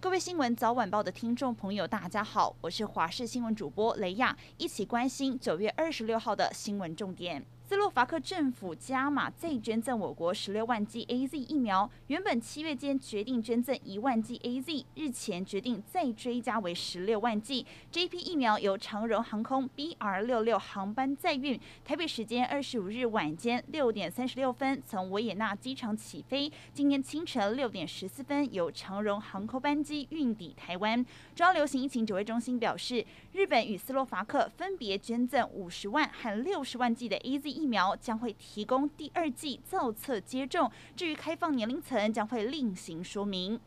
[0.00, 7.44] 各位新闻早晚报的听众朋友，大家好，我是华视新闻主播雷亚，一起关心九月二十六号的新闻重点。
[7.68, 17.66] 斯洛伐克政府加码再捐赠我国十六万剂 AZ 疫苗，原本七月间决定捐赠一万剂 AZ，日前决定再追加为十六万剂。
[17.92, 31.04] 这批疫苗由长荣航空 BR 六六航班载运，台北时间二十五日晚间六点三十六分从维也纳机场起飞，今天清晨六点十四分由长荣航空班机运抵台湾。
[31.34, 37.57] 中央流行疫情指挥中心表示，日本与斯洛伐克分别捐赠五十万和六十万剂的 AZ。
[37.58, 43.58] 疫苗将会提供第二剂造册接种，至于开放年龄层将会另行说明。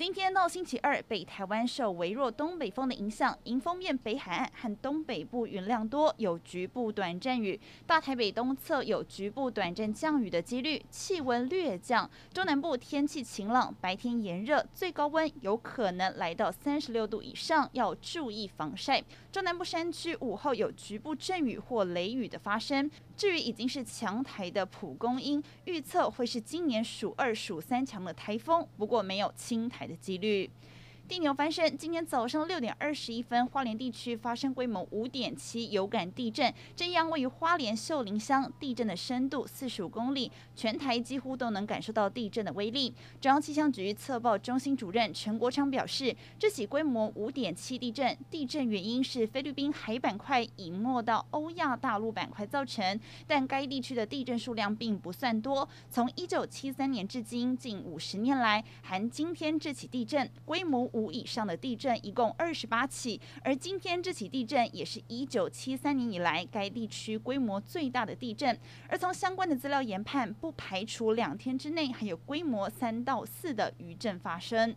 [0.00, 7.60] 今天到星期二，北台湾受微弱东北风的影响，迎风面北海岸和东北部云量多，有局部短暂雨。
[7.86, 12.10] 大台北东侧有局部短暂降雨的几率，气温略降。
[12.32, 19.04] 中南部天气晴朗，白天炎热，最高温有可能来到三十六度以上，要注意防晒。
[19.30, 22.90] 中南部山区午后有局部阵雨或雷雨的发生。
[23.20, 30.48] 至于已经是强台的蒲公英，预测会是今年数二数三强的台风，不过没有清台的几率。
[31.10, 42.94] 地牛翻身，今天早上六点二十一分，花莲地区发生规模五点七有感地震，震央位于花莲秀林乡，地震的深度四十五公里，全台几乎都能感受到地震的威力。
[43.20, 55.68] 中央气象局测报中心主任陈国昌表示，这起规模五点七地震，地震原因是菲律宾海板块隐没到欧亚大陆板块造成，但该地区的地震数量并不算多。
[55.90, 60.99] 从一九七三年至今近五十年来，含今天这起地震规模五。
[61.00, 68.58] 五以上的地震一共二十八起，而今天这起地震也是一九七三年以来该地区规模最大的地震。
[68.88, 74.76] 而从相关的资料研判，不排除两天之内还有规模三到四的余震发生。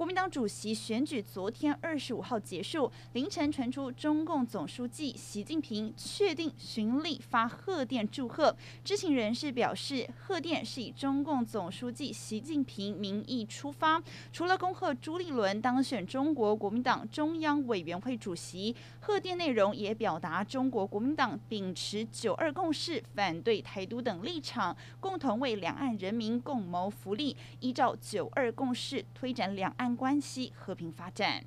[0.00, 8.56] 国民党主席选举昨天二十五号结束，凌晨传出中共总书记习近平确定循例发贺电祝贺。
[8.82, 14.02] 知情人士表示，贺电是以中共总书记习近平名义出发，
[14.32, 29.89] 除了恭贺朱立伦当选中国国民党中央委员会主席，贺电内容也表达中国国民党秉持九二共识、反对台独等立场，共同为两岸人民共谋福利，依照九二共识推展两岸。
[29.96, 31.44] 关系和平发展。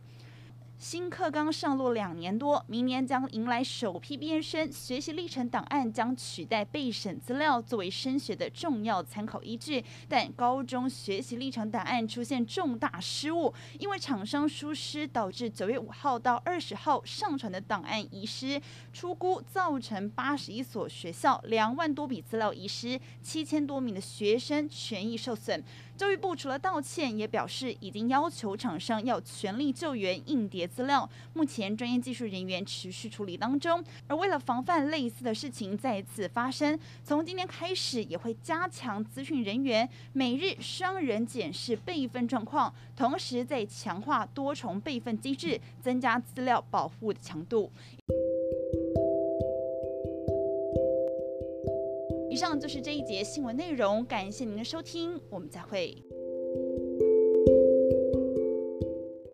[0.84, 18.62] 新课纲上路两年多，明年将迎来首批毕业生学习历程档案将取代备审资料作为升学的重要参考依据，但高中学习历程档案出现重大失误，因为厂商疏失导致九月五号到二十号上传的档案遗失，
[18.92, 25.64] 出估造成八十一所学校两万多笔资料遗失，七千多名的学生权益受损。
[25.96, 33.84] 教育部除了道歉，也表示已经要求厂商要全力救援硬碟资料，目前专业技术人员持续处理当中。
[34.08, 47.72] 而为了防范类似的事情再次发生，从今天开始也会加强资讯人员每日双人检视备份状况，同时再强化多重备份机制，增加资料保护的强度。
[52.30, 56.13] 以上就是这一节新闻内容，感谢您的收听，我们再会。